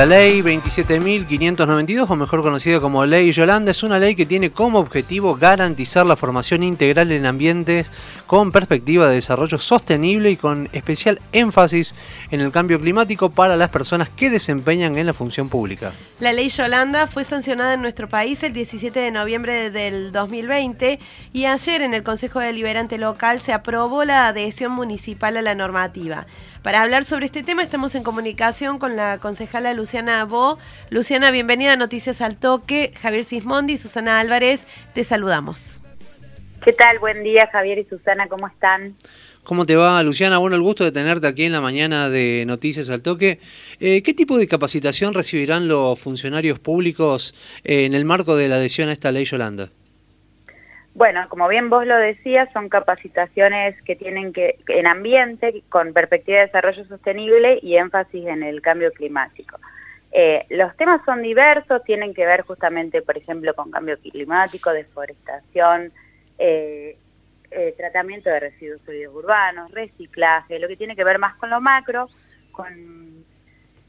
La 0.00 0.06
ley 0.06 0.40
27.592, 0.40 2.06
o 2.08 2.16
mejor 2.16 2.40
conocida 2.40 2.80
como 2.80 3.04
Ley 3.04 3.32
Yolanda, 3.32 3.70
es 3.70 3.82
una 3.82 3.98
ley 3.98 4.14
que 4.14 4.24
tiene 4.24 4.48
como 4.48 4.78
objetivo 4.78 5.36
garantizar 5.36 6.06
la 6.06 6.16
formación 6.16 6.62
integral 6.62 7.12
en 7.12 7.26
ambientes 7.26 7.92
con 8.26 8.50
perspectiva 8.50 9.10
de 9.10 9.16
desarrollo 9.16 9.58
sostenible 9.58 10.30
y 10.30 10.38
con 10.38 10.70
especial 10.72 11.20
énfasis 11.32 11.94
en 12.30 12.40
el 12.40 12.50
cambio 12.50 12.80
climático 12.80 13.28
para 13.28 13.56
las 13.56 13.68
personas 13.68 14.08
que 14.08 14.30
desempeñan 14.30 14.96
en 14.96 15.04
la 15.04 15.12
función 15.12 15.50
pública. 15.50 15.92
La 16.18 16.32
Ley 16.32 16.48
Yolanda 16.48 17.06
fue 17.06 17.24
sancionada 17.24 17.74
en 17.74 17.82
nuestro 17.82 18.08
país 18.08 18.42
el 18.42 18.54
17 18.54 19.00
de 19.00 19.10
noviembre 19.10 19.70
del 19.70 20.12
2020 20.12 20.98
y 21.34 21.44
ayer 21.44 21.82
en 21.82 21.92
el 21.92 22.04
Consejo 22.04 22.40
Deliberante 22.40 22.96
Local 22.96 23.38
se 23.38 23.52
aprobó 23.52 24.06
la 24.06 24.28
adhesión 24.28 24.72
municipal 24.72 25.36
a 25.36 25.42
la 25.42 25.54
normativa. 25.54 26.26
Para 26.62 26.82
hablar 26.82 27.04
sobre 27.04 27.26
este 27.26 27.42
tema 27.42 27.62
estamos 27.62 27.94
en 27.94 28.02
comunicación 28.02 28.78
con 28.78 28.94
la 28.94 29.18
concejala 29.18 29.72
Luciana 29.90 30.24
Bo. 30.24 30.56
Luciana, 30.90 31.32
bienvenida 31.32 31.72
a 31.72 31.76
Noticias 31.76 32.20
al 32.20 32.36
Toque. 32.36 32.92
Javier 33.02 33.24
Sismondi 33.24 33.72
y 33.72 33.76
Susana 33.76 34.20
Álvarez, 34.20 34.68
te 34.94 35.02
saludamos. 35.02 35.80
¿Qué 36.62 36.72
tal? 36.72 37.00
Buen 37.00 37.24
día, 37.24 37.48
Javier 37.50 37.78
y 37.78 37.84
Susana, 37.86 38.28
¿cómo 38.28 38.46
están? 38.46 38.94
¿Cómo 39.42 39.66
te 39.66 39.74
va, 39.74 40.00
Luciana? 40.04 40.38
Bueno, 40.38 40.54
el 40.54 40.62
gusto 40.62 40.84
de 40.84 40.92
tenerte 40.92 41.26
aquí 41.26 41.42
en 41.42 41.50
la 41.50 41.60
mañana 41.60 42.08
de 42.08 42.44
Noticias 42.46 42.88
al 42.88 43.02
Toque. 43.02 43.40
Eh, 43.80 44.04
¿Qué 44.04 44.14
tipo 44.14 44.38
de 44.38 44.46
capacitación 44.46 45.12
recibirán 45.12 45.66
los 45.66 45.98
funcionarios 45.98 46.60
públicos 46.60 47.34
eh, 47.64 47.84
en 47.84 47.94
el 47.94 48.04
marco 48.04 48.36
de 48.36 48.46
la 48.46 48.56
adhesión 48.56 48.90
a 48.90 48.92
esta 48.92 49.10
ley 49.10 49.24
Yolanda? 49.24 49.70
Bueno, 50.94 51.28
como 51.28 51.48
bien 51.48 51.68
vos 51.68 51.84
lo 51.84 51.96
decías, 51.96 52.48
son 52.52 52.68
capacitaciones 52.68 53.74
que 53.82 53.96
tienen 53.96 54.32
que 54.32 54.56
en 54.68 54.86
ambiente, 54.86 55.64
con 55.68 55.92
perspectiva 55.92 56.38
de 56.38 56.46
desarrollo 56.46 56.84
sostenible 56.84 57.58
y 57.60 57.74
énfasis 57.74 58.26
en 58.26 58.44
el 58.44 58.62
cambio 58.62 58.92
climático. 58.92 59.58
Eh, 60.12 60.44
los 60.50 60.76
temas 60.76 61.02
son 61.04 61.22
diversos, 61.22 61.84
tienen 61.84 62.14
que 62.14 62.26
ver 62.26 62.42
justamente, 62.42 63.00
por 63.02 63.16
ejemplo, 63.16 63.54
con 63.54 63.70
cambio 63.70 63.98
climático, 63.98 64.72
deforestación, 64.72 65.92
eh, 66.38 66.96
eh, 67.50 67.74
tratamiento 67.76 68.28
de 68.28 68.40
residuos 68.40 68.80
sólidos 68.84 69.14
urbanos, 69.14 69.70
reciclaje, 69.70 70.58
lo 70.58 70.68
que 70.68 70.76
tiene 70.76 70.96
que 70.96 71.04
ver 71.04 71.18
más 71.18 71.36
con 71.36 71.50
lo 71.50 71.60
macro, 71.60 72.08
con 72.52 73.20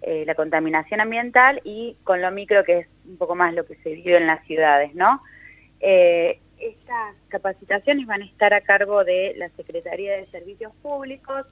la 0.03 0.33
contaminación 0.33 0.99
ambiental 0.99 1.61
y 1.63 1.95
con 2.03 2.23
lo 2.23 2.31
micro, 2.31 2.63
que 2.63 2.79
es 2.79 2.87
un 3.05 3.17
poco 3.17 3.35
más 3.35 3.53
lo 3.53 3.67
que 3.67 3.75
se 3.75 3.93
vive 3.93 4.17
en 4.17 4.25
las 4.25 4.43
ciudades, 4.47 4.95
¿no? 4.95 5.21
estas 5.79 7.15
capacitaciones 7.27 8.07
van 8.07 8.23
a 8.23 8.25
estar 8.25 8.53
a 8.53 8.61
cargo 8.61 9.03
de 9.03 9.33
la 9.37 9.49
Secretaría 9.49 10.17
de 10.17 10.25
Servicios 10.27 10.73
Públicos 10.81 11.45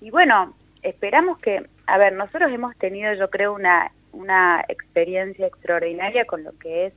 y 0.00 0.10
bueno, 0.10 0.54
esperamos 0.82 1.38
que, 1.38 1.66
a 1.90 1.98
ver, 1.98 2.12
nosotros 2.12 2.52
hemos 2.52 2.76
tenido 2.76 3.12
yo 3.14 3.30
creo 3.30 3.52
una, 3.52 3.90
una 4.12 4.64
experiencia 4.68 5.46
extraordinaria 5.46 6.24
con 6.24 6.44
lo 6.44 6.56
que 6.58 6.86
es 6.86 6.92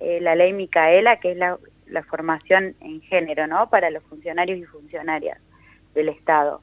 eh, 0.00 0.18
la 0.22 0.34
ley 0.34 0.54
Micaela, 0.54 1.20
que 1.20 1.32
es 1.32 1.36
la, 1.36 1.58
formación 2.08 2.74
en 2.80 3.02
género, 3.02 3.46
¿no? 3.46 3.68
Para 3.68 3.90
los 3.90 4.02
funcionarios 4.04 4.58
y 4.58 4.64
funcionarias 4.64 5.38
del 5.94 6.08
Estado. 6.08 6.62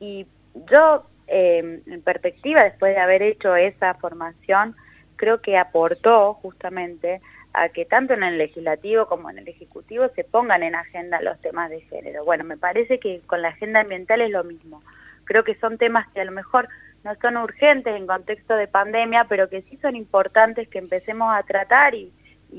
Y 0.00 0.26
yo, 0.70 1.04
eh, 1.26 1.82
en 1.84 2.02
perspectiva, 2.02 2.64
después 2.64 2.94
de 2.94 3.00
haber 3.00 3.22
hecho 3.22 3.54
esa 3.56 3.92
formación, 3.94 4.74
creo 5.16 5.42
que 5.42 5.58
aportó 5.58 6.34
justamente 6.34 7.20
a 7.52 7.68
que 7.68 7.84
tanto 7.84 8.14
en 8.14 8.22
el 8.22 8.38
legislativo 8.38 9.06
como 9.06 9.28
en 9.28 9.38
el 9.38 9.48
ejecutivo 9.48 10.08
se 10.14 10.24
pongan 10.24 10.62
en 10.62 10.74
agenda 10.76 11.20
los 11.20 11.38
temas 11.40 11.68
de 11.68 11.82
género. 11.82 12.24
Bueno, 12.24 12.44
me 12.44 12.56
parece 12.56 12.98
que 13.00 13.20
con 13.26 13.42
la 13.42 13.48
agenda 13.48 13.80
ambiental 13.80 14.22
es 14.22 14.30
lo 14.30 14.44
mismo. 14.44 14.82
Creo 15.24 15.42
que 15.44 15.56
son 15.56 15.76
temas 15.76 16.06
que 16.12 16.20
a 16.20 16.24
lo 16.24 16.32
mejor 16.32 16.68
no 17.06 17.14
son 17.22 17.38
urgentes 17.38 17.96
en 17.96 18.06
contexto 18.06 18.54
de 18.54 18.68
pandemia, 18.68 19.24
pero 19.24 19.48
que 19.48 19.62
sí 19.62 19.78
son 19.78 19.96
importantes 19.96 20.68
que 20.68 20.78
empecemos 20.78 21.34
a 21.34 21.42
tratar 21.42 21.94
y, 21.94 22.12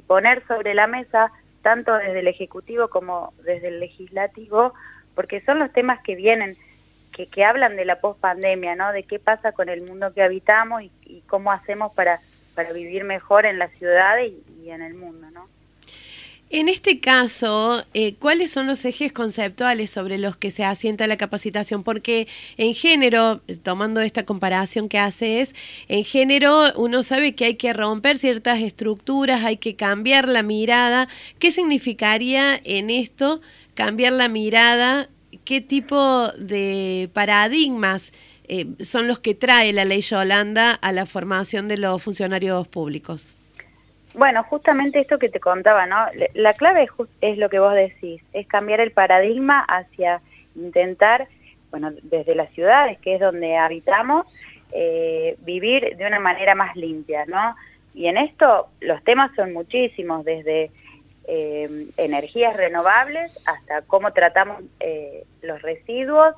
poner 0.05 0.45
sobre 0.47 0.73
la 0.73 0.87
mesa, 0.87 1.31
tanto 1.61 1.95
desde 1.95 2.19
el 2.19 2.27
Ejecutivo 2.27 2.87
como 2.87 3.33
desde 3.43 3.69
el 3.69 3.79
Legislativo, 3.79 4.73
porque 5.15 5.41
son 5.41 5.59
los 5.59 5.71
temas 5.73 6.01
que 6.01 6.15
vienen, 6.15 6.55
que, 7.11 7.45
hablan 7.45 7.75
de 7.75 7.85
la 7.85 7.99
pospandemia, 7.99 8.75
¿no? 8.75 8.91
De 8.91 9.03
qué 9.03 9.19
pasa 9.19 9.51
con 9.51 9.69
el 9.69 9.81
mundo 9.81 10.13
que 10.13 10.23
habitamos 10.23 10.83
y 10.83 11.23
cómo 11.27 11.51
hacemos 11.51 11.93
para 11.93 12.19
para 12.57 12.73
vivir 12.73 13.03
mejor 13.03 13.45
en 13.45 13.59
la 13.59 13.67
ciudad 13.67 14.17
y, 14.17 14.71
en 14.71 14.81
el 14.81 14.95
mundo, 14.95 15.29
¿no? 15.29 15.47
En 16.49 16.69
este 16.69 17.01
caso, 17.01 17.83
eh, 17.93 18.15
¿cuáles 18.15 18.51
son 18.51 18.67
los 18.67 18.85
ejes 18.85 19.11
conceptuales 19.11 19.91
sobre 19.91 20.17
los 20.17 20.37
que 20.37 20.49
se 20.49 20.63
asienta 20.63 21.05
la 21.05 21.17
capacitación? 21.17 21.83
Porque 21.83 22.29
en 22.55 22.73
género, 22.73 23.41
tomando 23.63 23.99
esta 23.99 24.23
comparación 24.23 24.87
que 24.87 24.97
haces, 24.97 25.53
en 25.89 26.05
género 26.05 26.71
uno 26.77 27.03
sabe 27.03 27.35
que 27.35 27.43
hay 27.45 27.55
que 27.55 27.73
romper 27.73 28.17
ciertas 28.17 28.61
estructuras, 28.61 29.43
hay 29.43 29.57
que 29.57 29.75
cambiar 29.75 30.29
la 30.29 30.41
mirada. 30.41 31.09
¿Qué 31.37 31.51
significaría 31.51 32.57
en 32.63 32.91
esto 32.91 33.41
cambiar 33.73 34.13
la 34.13 34.29
mirada? 34.29 35.09
¿Qué 35.43 35.59
tipo 35.59 36.29
de 36.37 37.09
paradigmas 37.11 38.13
eh, 38.47 38.67
son 38.79 39.07
los 39.07 39.19
que 39.19 39.35
trae 39.35 39.73
la 39.73 39.83
ley 39.83 39.99
Yolanda 39.99 40.71
a 40.71 40.93
la 40.93 41.05
formación 41.05 41.67
de 41.67 41.77
los 41.77 42.01
funcionarios 42.01 42.69
públicos? 42.69 43.36
Bueno, 44.13 44.43
justamente 44.43 44.99
esto 44.99 45.19
que 45.19 45.29
te 45.29 45.39
contaba, 45.39 45.85
¿no? 45.85 46.05
La 46.33 46.53
clave 46.53 46.87
es, 47.21 47.37
lo 47.37 47.49
que 47.49 47.59
vos 47.59 47.73
decís, 47.73 48.21
es 48.33 48.47
cambiar 48.47 48.79
el 48.79 48.91
paradigma 48.91 49.59
hacia 49.59 50.21
intentar, 50.55 51.27
bueno, 51.69 51.91
desde 52.03 52.33
las 52.33 52.51
ciudades, 52.51 52.97
que 52.99 53.15
es 53.15 53.19
donde 53.19 53.57
habitamos, 53.57 54.25
eh, 54.71 55.35
vivir 55.39 55.95
de 55.97 56.07
una 56.07 56.19
manera 56.19 56.55
más 56.55 56.75
limpia, 56.75 57.25
¿no? 57.25 57.55
Y 57.93 58.07
en 58.07 58.17
esto 58.17 58.67
los 58.79 59.03
temas 59.03 59.31
son 59.35 59.53
muchísimos, 59.53 60.25
desde 60.25 60.71
eh, 61.27 61.87
energías 61.97 62.55
renovables 62.55 63.31
hasta 63.45 63.81
cómo 63.83 64.13
tratamos 64.13 64.63
los 65.41 65.61
residuos, 65.61 66.35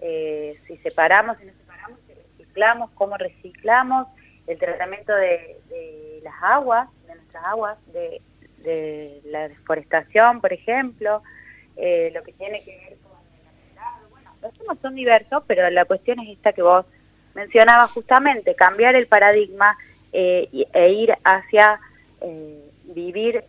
eh, 0.00 0.56
si 0.66 0.76
separamos, 0.78 1.38
si 1.38 1.46
no 1.46 1.52
separamos, 1.52 1.98
si 2.06 2.14
reciclamos, 2.14 2.90
cómo 2.94 3.16
reciclamos, 3.16 4.06
el 4.46 4.58
tratamiento 4.58 5.14
de, 5.14 5.56
las 6.22 6.34
aguas, 6.42 6.88
de 7.40 7.46
aguas, 7.46 7.78
de, 7.92 8.20
la 9.24 9.48
deforestación, 9.48 10.40
por 10.40 10.52
ejemplo, 10.52 11.22
eh, 11.76 12.10
lo 12.12 12.22
que 12.22 12.32
tiene 12.32 12.62
que 12.62 12.76
ver 12.76 12.98
con 12.98 13.12
el 14.02 14.10
Bueno, 14.10 14.30
los 14.42 14.52
temas 14.52 14.78
son 14.82 14.94
diversos, 14.94 15.42
pero 15.46 15.70
la 15.70 15.84
cuestión 15.84 16.18
es 16.20 16.28
esta 16.30 16.52
que 16.52 16.62
vos 16.62 16.84
mencionabas 17.34 17.90
justamente, 17.92 18.54
cambiar 18.54 18.94
el 18.94 19.06
paradigma 19.06 19.78
eh, 20.12 20.48
e 20.72 20.90
ir 20.90 21.14
hacia 21.24 21.80
vivir 22.84 23.44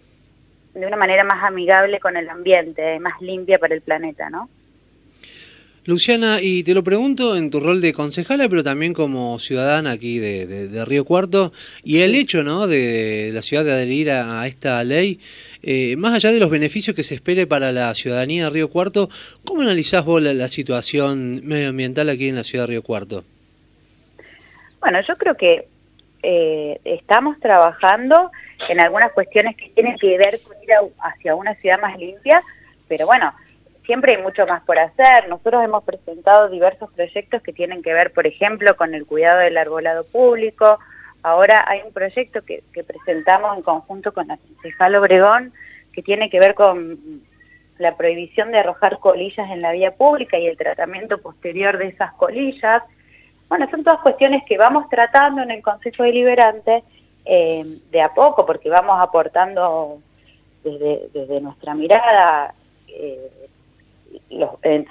de 0.74 0.86
una 0.86 0.96
manera 0.96 1.24
más 1.24 1.44
amigable 1.44 2.00
con 2.00 2.16
el 2.16 2.30
ambiente, 2.30 3.00
más 3.00 3.20
limpia 3.20 3.58
para 3.58 3.74
el 3.74 3.82
planeta, 3.82 4.30
¿no? 4.30 4.50
Luciana, 5.85 6.40
y 6.41 6.63
te 6.63 6.73
lo 6.73 6.84
pregunto 6.84 7.35
en 7.35 7.50
tu 7.50 7.59
rol 7.59 7.81
de 7.81 7.94
concejala, 7.94 8.47
pero 8.50 8.63
también 8.63 8.94
como 8.94 9.40
ciudadana 9.40 9.91
aquí 9.91 10.19
de, 10.19 10.85
Río 10.85 11.06
Cuarto, 11.06 11.51
y 11.84 12.00
el 12.01 12.16
hecho 12.16 12.44
¿no? 12.44 12.67
de 12.67 13.31
la 13.34 13.41
ciudad 13.41 13.63
de 13.63 13.72
adherir 13.72 14.12
a, 14.12 14.45
esta 14.47 14.84
ley, 14.84 15.19
eh, 15.63 15.95
más 15.97 16.13
allá 16.13 16.31
de 16.31 16.40
los 16.40 16.50
beneficios 16.50 16.95
que 16.95 17.03
se 17.03 17.16
espere 17.16 17.47
para 17.47 17.72
la 17.72 17.94
ciudadanía 17.95 18.45
de 18.45 18.50
Río 18.50 18.69
Cuarto, 18.69 19.09
¿cómo 19.45 19.62
analizás 19.62 20.06
vos 20.06 20.22
la, 20.22 20.47
situación 20.47 21.41
medioambiental 21.45 22.09
aquí 22.09 22.28
en 22.28 22.35
la 22.35 22.44
ciudad 22.44 22.63
de 22.63 22.72
Río 22.72 22.84
Cuarto? 22.84 23.23
Bueno, 24.79 25.00
yo 25.07 25.16
creo 25.17 25.35
que 25.35 25.67
eh, 26.23 26.79
estamos 26.84 27.40
trabajando 27.40 28.31
en 28.67 28.79
algunas 28.79 29.11
cuestiones 29.13 29.56
que 29.56 29.69
tienen 29.69 29.97
que 29.97 30.17
ver 30.17 30.40
con 30.44 30.56
ir 30.61 30.69
hacia 31.00 31.35
una 31.35 31.56
ciudad 31.56 31.79
más 31.79 31.97
limpia, 31.97 32.41
pero 32.88 33.06
bueno, 33.06 33.34
siempre 33.90 34.16
hay 34.16 34.22
mucho 34.22 34.46
más 34.46 34.62
por 34.66 34.78
hacer. 34.78 35.28
Nosotros 35.30 35.64
hemos 35.64 35.84
presentado 35.84 36.47
diversos 36.47 36.91
proyectos 36.91 37.41
que 37.41 37.52
tienen 37.52 37.82
que 37.82 37.91
ver, 37.91 38.14
por 38.14 38.28
ejemplo, 38.28 38.78
con 38.78 38.94
el 38.94 39.08
cuidado 39.08 39.40
del 39.40 39.58
arbolado 39.58 40.03
público. 40.03 40.78
Ahora 41.24 41.66
hay 41.68 41.82
un 41.84 41.91
proyecto 41.91 42.44
que, 42.44 42.62
presentamos 42.84 43.58
en 43.58 43.64
conjunto 43.64 44.14
con 44.14 44.28
la 44.28 44.38
concejal 44.38 44.94
Obregón 44.94 45.53
que 45.91 46.03
tiene 46.03 46.30
que 46.30 46.40
ver 46.40 46.53
con 46.53 47.24
la 47.80 47.97
prohibición 47.97 48.52
de 48.52 48.59
arrojar 48.59 49.00
colillas 49.00 49.50
en 49.50 49.64
la 49.64 49.72
vía 49.72 49.96
pública 49.96 50.38
y 50.38 50.46
el 50.46 50.56
tratamiento 50.56 51.18
posterior 51.18 51.80
de 51.80 51.88
esas 51.88 52.14
colillas. 52.14 52.84
Bueno, 53.47 53.68
son 53.72 53.84
todas 53.84 54.02
cuestiones 54.02 54.44
que 54.47 54.59
vamos 54.59 54.88
tratando 54.90 55.42
en 55.42 55.50
el 55.50 55.64
Consejo 55.64 56.03
Deliberante 56.03 56.84
eh, 57.26 57.66
de 57.90 58.02
a 58.03 58.14
poco, 58.14 58.46
porque 58.46 58.70
vamos 58.70 59.02
aportando 59.02 59.97
desde, 60.64 61.42
nuestra 61.42 61.74
mirada 61.74 62.53
eh, 62.88 63.50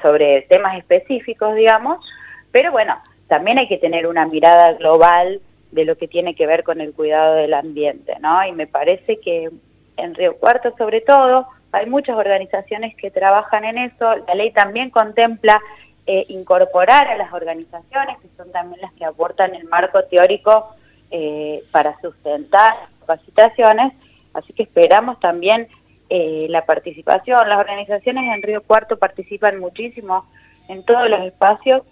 sobre 0.02 0.42
temas 0.42 0.78
específicos, 0.78 1.54
digamos, 1.54 2.04
pero 2.50 2.72
bueno, 2.72 2.96
también 3.26 3.58
hay 3.58 3.68
que 3.68 3.78
tener 3.78 4.06
una 4.06 4.26
mirada 4.26 4.72
global 4.74 5.40
de 5.70 5.84
lo 5.84 5.96
que 5.96 6.08
tiene 6.08 6.34
que 6.34 6.46
ver 6.46 6.64
con 6.64 6.80
el 6.80 6.92
cuidado 6.92 7.34
del 7.34 7.54
ambiente, 7.54 8.14
¿no? 8.20 8.44
Y 8.46 8.52
me 8.52 8.66
parece 8.66 9.20
que 9.20 9.50
en 9.96 10.14
Río 10.14 10.36
Cuarto, 10.36 10.74
sobre 10.78 11.00
todo, 11.00 11.46
hay 11.72 11.86
muchas 11.86 12.16
organizaciones 12.16 12.96
que 12.96 13.10
trabajan 13.10 13.64
en 13.64 13.78
eso. 13.78 14.16
La 14.26 14.34
ley 14.34 14.50
también 14.52 14.90
contempla 14.90 15.60
eh, 16.06 16.24
incorporar 16.28 17.08
a 17.08 17.16
las 17.16 17.32
organizaciones, 17.32 18.16
que 18.18 18.28
son 18.36 18.50
también 18.50 18.80
las 18.80 18.92
que 18.94 19.04
aportan 19.04 19.54
el 19.54 19.64
marco 19.64 20.02
teórico 20.04 20.74
eh, 21.10 21.62
para 21.70 22.00
sustentar 22.00 22.74
capacitaciones, 23.00 23.92
así 24.34 24.52
que 24.52 24.62
esperamos 24.62 25.20
también 25.20 25.68
eh, 26.10 26.46
la 26.48 26.64
participación. 26.64 27.48
Las 27.48 27.58
organizaciones 27.58 28.24
en 28.34 28.42
Río 28.42 28.62
Cuarto 28.62 28.98
participan 28.98 29.58
muchísimo 29.58 30.26
en 30.68 30.82
todos 30.84 31.08
los 31.08 31.20
espacios. 31.20 31.82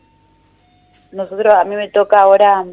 Nosotros, 1.12 1.54
a 1.54 1.64
mí 1.64 1.76
me 1.76 1.88
toca 1.88 2.20
ahora 2.20 2.64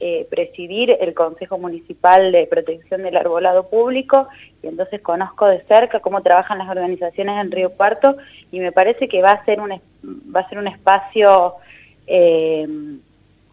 eh, 0.00 0.26
presidir 0.30 0.96
el 1.00 1.14
Consejo 1.14 1.58
Municipal 1.58 2.32
de 2.32 2.46
Protección 2.46 3.04
del 3.04 3.16
Arbolado 3.16 3.68
Público 3.68 4.26
y 4.62 4.66
entonces 4.66 5.00
conozco 5.00 5.46
de 5.46 5.62
cerca 5.62 6.00
cómo 6.00 6.22
trabajan 6.22 6.58
las 6.58 6.68
organizaciones 6.68 7.40
en 7.40 7.52
Río 7.52 7.70
Cuarto 7.70 8.16
y 8.50 8.58
me 8.58 8.72
parece 8.72 9.08
que 9.08 9.22
va 9.22 9.30
a 9.30 9.44
ser 9.44 9.60
un, 9.60 9.70
va 10.34 10.40
a 10.40 10.48
ser 10.48 10.58
un 10.58 10.66
espacio 10.66 11.54
eh, 12.08 12.66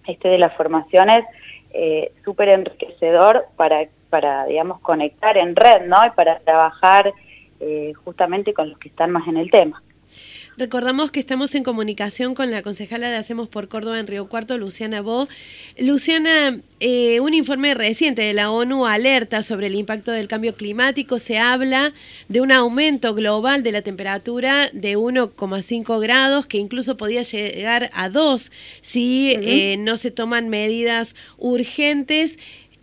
este 0.08 0.28
de 0.28 0.40
las 0.40 0.54
formaciones 0.56 1.24
eh, 1.72 2.14
súper 2.26 2.50
enriquecedor 2.50 3.46
para, 3.56 3.88
para, 4.10 4.46
digamos, 4.46 4.80
conectar 4.80 5.38
en 5.38 5.56
red, 5.56 5.86
¿no? 5.86 6.04
Y 6.04 6.10
para 6.12 6.40
trabajar 6.40 7.14
justamente 8.04 8.54
con 8.54 8.70
los 8.70 8.80
que 8.80 8.90
están 8.90 9.12
más 9.12 9.28
en 9.28 9.38
el 9.38 9.52
tema. 9.52 9.82
Recordamos 10.60 11.10
que 11.10 11.22
estamos 11.22 11.56
en 11.56 11.64
comunicación 11.64 12.36
con 12.36 12.52
la 12.52 12.62
concejala 12.62 13.10
de 13.10 13.16
Hacemos 13.16 13.48
por 13.48 13.70
Córdoba 13.70 13.98
en 13.98 14.08
Río 14.08 14.28
Cuarto, 14.28 14.58
Luciana 14.58 15.00
Bo. 15.00 15.30
Luciana, 15.78 16.60
eh, 16.82 17.22
un 17.22 17.34
informe 17.34 17.74
reciente 17.76 18.24
de 18.24 18.34
la 18.34 18.52
ONU 18.52 18.86
alerta 18.86 19.42
sobre 19.42 19.68
el 19.68 19.76
impacto 19.76 20.12
del 20.12 20.28
cambio 20.28 20.56
climático. 20.56 21.18
Se 21.18 21.38
habla 21.38 21.94
de 22.28 22.42
un 22.42 22.52
aumento 22.52 23.14
global 23.14 23.64
de 23.64 23.72
la 23.72 23.84
temperatura 23.84 24.70
de 24.74 24.98
1,5 24.98 26.02
grados, 26.02 26.46
que 26.46 26.58
incluso 26.58 26.98
podía 26.98 27.22
llegar 27.22 27.90
a 27.94 28.10
2 28.10 28.52
si 28.82 29.36
eh, 29.40 29.78
no 29.78 29.96
se 29.96 30.12
toman 30.12 30.50
medidas 30.50 31.16
urgentes. 31.38 32.38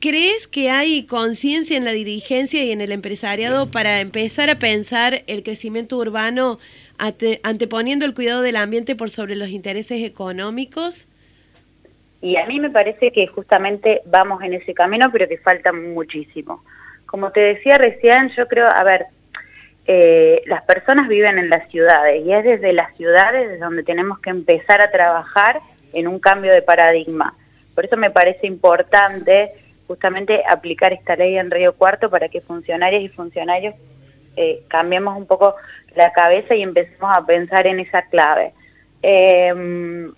¿Crees 0.08 0.46
que 0.46 0.70
hay 0.70 1.04
conciencia 1.04 1.76
en 1.76 1.84
la 1.84 1.90
dirigencia 1.90 2.62
y 2.62 2.70
en 2.70 2.80
el 2.80 2.92
empresariado 2.92 3.72
para 3.72 3.98
empezar 3.98 4.50
a 4.50 4.54
pensar 4.60 5.24
el 5.26 5.42
crecimiento 5.42 5.96
urbano 5.96 6.60
anteponiendo 7.42 8.04
el 8.06 8.14
cuidado 8.14 8.42
del 8.42 8.54
ambiente 8.54 8.94
por 8.94 9.10
sobre 9.10 9.34
los 9.34 9.48
intereses 9.48 10.04
económicos? 10.04 11.08
Y 12.22 12.36
a 12.36 12.46
mí 12.46 12.60
me 12.60 12.70
parece 12.70 13.10
que 13.10 13.26
justamente 13.26 14.02
vamos 14.04 14.44
en 14.44 14.54
ese 14.54 14.74
camino, 14.74 15.10
pero 15.10 15.26
que 15.26 15.38
falta 15.38 15.72
muchísimo. 15.72 16.62
Como 17.06 17.32
te 17.32 17.40
decía 17.40 17.76
recién, 17.76 18.30
yo 18.36 18.46
creo, 18.46 18.68
a 18.68 18.84
ver, 18.84 19.06
eh, 19.88 20.40
las 20.46 20.62
personas 20.62 21.08
viven 21.08 21.36
en 21.36 21.50
las 21.50 21.68
ciudades 21.68 22.24
y 22.24 22.32
es 22.32 22.44
desde 22.44 22.72
las 22.72 22.96
ciudades 22.96 23.48
desde 23.48 23.58
donde 23.58 23.82
tenemos 23.82 24.20
que 24.20 24.30
empezar 24.30 24.80
a 24.80 24.92
trabajar 24.92 25.58
en 25.92 26.06
un 26.06 26.20
cambio 26.20 26.52
de 26.52 26.62
paradigma. 26.62 27.34
Por 27.74 27.86
eso 27.86 27.96
me 27.96 28.12
parece 28.12 28.46
importante 28.46 29.65
justamente 29.86 30.42
aplicar 30.48 30.92
esta 30.92 31.16
ley 31.16 31.38
en 31.38 31.50
Río 31.50 31.74
Cuarto 31.74 32.10
para 32.10 32.28
que 32.28 32.40
funcionarias 32.40 33.02
y 33.02 33.08
funcionarios 33.08 33.74
eh, 34.36 34.62
cambiemos 34.68 35.16
un 35.16 35.26
poco 35.26 35.56
la 35.94 36.12
cabeza 36.12 36.54
y 36.54 36.62
empecemos 36.62 37.10
a 37.16 37.24
pensar 37.24 37.66
en 37.66 37.80
esa 37.80 38.02
clave. 38.02 38.52
Em, 39.02 40.12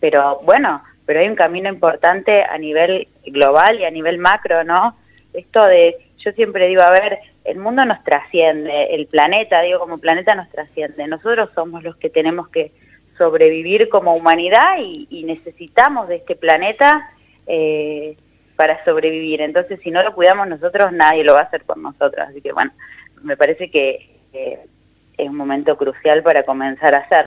pero 0.00 0.40
bueno, 0.44 0.82
pero 1.06 1.20
hay 1.20 1.28
un 1.28 1.34
camino 1.34 1.68
importante 1.68 2.42
a 2.42 2.56
nivel 2.58 3.08
global 3.26 3.80
y 3.80 3.84
a 3.84 3.90
nivel 3.90 4.18
macro, 4.18 4.64
¿no? 4.64 4.96
Esto 5.32 5.66
de, 5.66 5.96
yo 6.18 6.32
siempre 6.32 6.68
digo, 6.68 6.82
a 6.82 6.90
ver, 6.90 7.18
el 7.44 7.58
mundo 7.58 7.84
nos 7.84 8.02
trasciende, 8.04 8.94
el 8.94 9.06
planeta, 9.06 9.60
digo, 9.60 9.78
como 9.78 9.98
planeta 9.98 10.34
nos 10.34 10.48
trasciende. 10.50 11.06
Nosotros 11.06 11.50
somos 11.54 11.82
los 11.82 11.96
que 11.96 12.08
tenemos 12.08 12.48
que 12.48 12.72
sobrevivir 13.18 13.88
como 13.88 14.14
humanidad 14.14 14.78
y, 14.78 15.24
necesitamos 15.24 16.08
de 16.08 16.16
este 16.16 16.36
planeta 16.36 17.10
eh, 17.46 18.16
para 18.56 18.84
sobrevivir. 18.84 19.40
Entonces, 19.40 19.80
si 19.82 19.90
no 19.90 20.02
lo 20.02 20.14
cuidamos 20.14 20.48
nosotros, 20.48 20.92
nadie 20.92 21.24
lo 21.24 21.34
va 21.34 21.40
a 21.40 21.44
hacer 21.44 21.64
por 21.64 21.76
nosotros. 21.78 22.26
Así 22.28 22.40
que, 22.40 22.52
bueno, 22.52 22.72
me 23.22 23.36
parece 23.36 23.70
que 23.70 24.10
es 25.16 25.28
un 25.28 25.36
momento 25.36 25.76
crucial 25.76 26.22
para 26.22 26.42
comenzar 26.42 26.94
a 26.94 26.98
hacer. 26.98 27.22